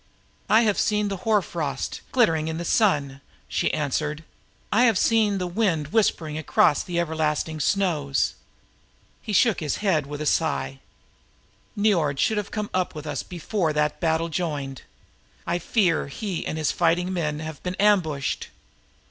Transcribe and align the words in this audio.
"I 0.49 0.61
have 0.61 0.79
seen 0.79 1.09
the 1.09 1.17
hoar 1.17 1.43
frost 1.43 2.01
glittering 2.11 2.47
in 2.47 2.57
the 2.57 2.65
sun," 2.65 3.21
she 3.47 3.71
answered. 3.71 4.23
"I 4.71 4.85
have 4.85 4.99
heard 4.99 5.37
the 5.37 5.45
wind 5.45 5.89
whispering 5.89 6.39
across 6.39 6.81
the 6.81 6.99
everlasting 6.99 7.59
snows." 7.59 8.33
He 9.21 9.31
shook 9.31 9.59
his 9.59 9.75
head. 9.75 10.05
"Niord 11.77 12.17
should 12.17 12.37
have 12.37 12.49
come 12.49 12.71
up 12.73 12.95
with 12.95 13.05
us 13.05 13.21
before 13.21 13.73
the 13.73 13.93
battle 13.99 14.29
joined. 14.29 14.81
I 15.45 15.59
fear 15.59 16.07
he 16.07 16.47
and 16.47 16.57
his 16.57 16.73
warriors 16.79 17.41
have 17.41 17.61
been 17.61 17.75
ambushed. 17.75 18.47